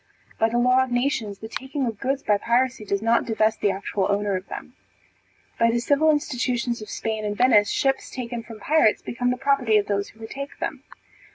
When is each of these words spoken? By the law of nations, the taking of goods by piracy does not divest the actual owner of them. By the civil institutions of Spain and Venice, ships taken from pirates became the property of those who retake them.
By 0.39 0.49
the 0.49 0.57
law 0.57 0.83
of 0.83 0.89
nations, 0.91 1.37
the 1.37 1.47
taking 1.47 1.85
of 1.85 1.99
goods 1.99 2.23
by 2.23 2.39
piracy 2.39 2.85
does 2.85 3.03
not 3.03 3.23
divest 3.23 3.61
the 3.61 3.69
actual 3.69 4.07
owner 4.11 4.35
of 4.35 4.47
them. 4.47 4.73
By 5.59 5.69
the 5.69 5.77
civil 5.77 6.09
institutions 6.09 6.81
of 6.81 6.89
Spain 6.89 7.23
and 7.23 7.37
Venice, 7.37 7.69
ships 7.69 8.09
taken 8.09 8.41
from 8.41 8.59
pirates 8.59 9.03
became 9.03 9.29
the 9.29 9.37
property 9.37 9.77
of 9.77 9.85
those 9.85 10.09
who 10.09 10.19
retake 10.19 10.57
them. 10.59 10.83